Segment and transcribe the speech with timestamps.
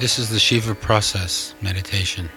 [0.00, 2.30] This is the Shiva process meditation.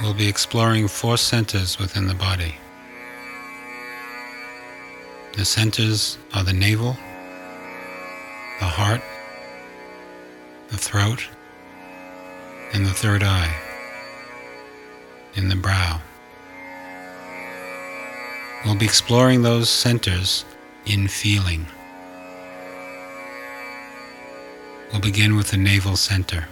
[0.00, 2.54] We'll be exploring four centers within the body.
[5.32, 6.96] The centers are the navel,
[8.60, 9.00] the heart,
[10.68, 11.26] the throat,
[12.72, 13.52] and the third eye,
[15.34, 16.00] in the brow.
[18.64, 20.44] We'll be exploring those centers
[20.84, 21.66] in feeling.
[24.92, 26.46] We'll begin with the navel center.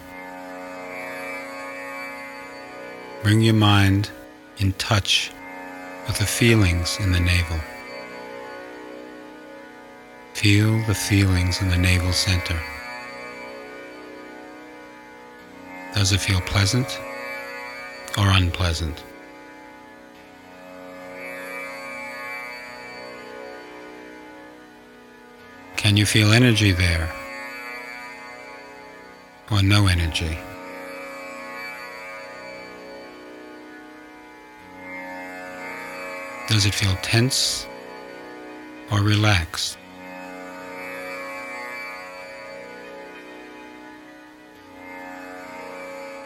[3.23, 4.11] Bring your mind
[4.57, 5.31] in touch
[6.05, 7.59] with the feelings in the navel.
[10.33, 12.59] Feel the feelings in the navel center.
[15.95, 16.99] Does it feel pleasant
[18.17, 19.01] or unpleasant?
[25.77, 27.11] Can you feel energy there?
[29.51, 30.37] Or no energy.
[36.47, 37.65] Does it feel tense
[38.91, 39.77] or relaxed?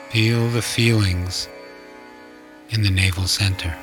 [0.09, 1.47] Feel the feelings
[2.71, 3.75] in the navel center.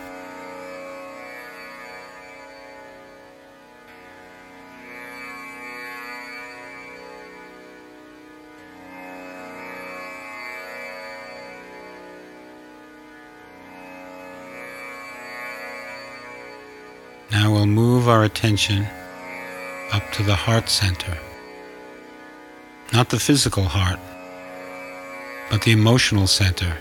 [17.31, 18.87] Now we'll move our attention
[19.93, 21.19] up to the heart center.
[22.93, 23.99] Not the physical heart,
[25.51, 26.77] but the emotional center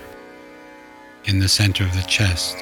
[1.26, 2.56] in the center of the chest.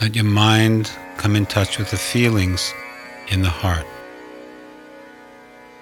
[0.00, 2.72] Let your mind come in touch with the feelings
[3.28, 3.86] in the heart.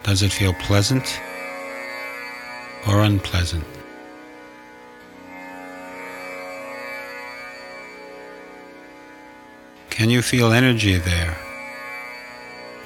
[0.03, 1.21] Does it feel pleasant
[2.89, 3.65] or unpleasant?
[9.93, 11.37] Can you feel energy there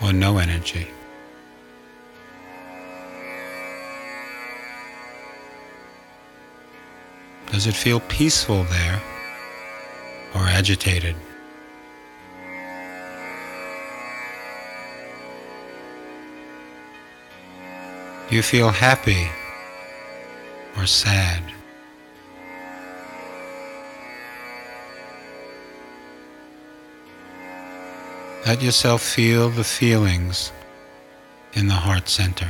[0.03, 0.89] or no energy?
[7.53, 9.01] Does it feel peaceful there
[10.35, 11.15] or agitated?
[18.29, 19.29] Do you feel happy
[20.77, 21.56] or sad?
[28.47, 30.53] Let yourself feel the feelings
[31.55, 32.49] in the heart center.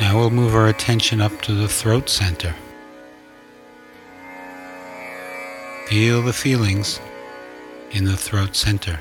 [0.00, 2.54] Now we'll move our attention up to the throat center.
[5.86, 7.00] Feel the feelings
[7.92, 8.98] in the throat center.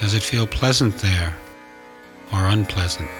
[0.00, 1.36] Does it feel pleasant there
[2.32, 3.10] or unpleasant?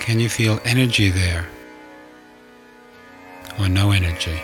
[0.00, 1.46] Can you feel energy there
[3.58, 4.40] or no energy?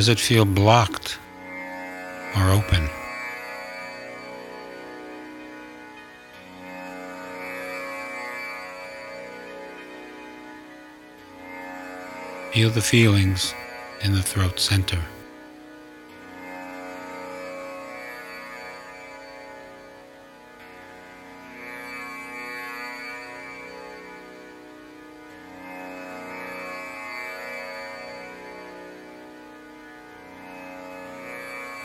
[0.00, 1.18] Does it feel blocked
[2.34, 2.88] or open?
[12.54, 13.52] Feel the feelings
[14.02, 15.04] in the throat center.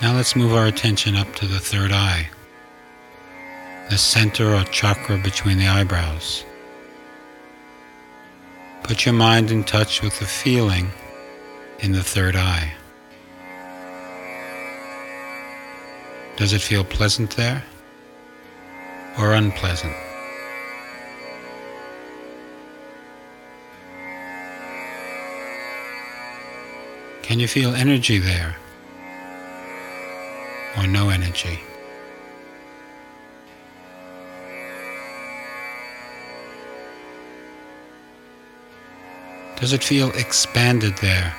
[0.05, 2.29] Now let's move our attention up to the third eye,
[3.89, 6.45] the center or chakra between the eyebrows.
[8.83, 10.91] Put your mind in touch with the feeling
[11.79, 12.75] in the third eye.
[16.37, 17.63] Does it feel pleasant there
[19.17, 19.95] or unpleasant?
[27.23, 28.57] Can you feel energy there?
[30.77, 31.59] or no energy.
[39.59, 41.33] Does it feel expanded there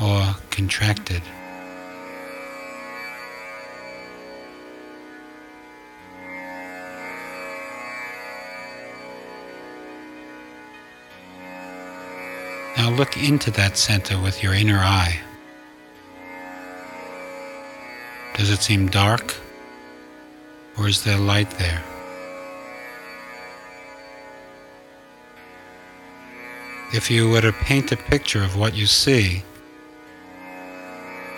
[0.00, 1.22] or contracted?
[12.76, 15.20] Now look into that center with your inner eye.
[18.38, 19.34] Does it seem dark?
[20.78, 21.82] Or is there light there?
[26.94, 29.42] If you were to paint a picture of what you see,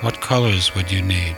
[0.02, 1.36] what colors would you need?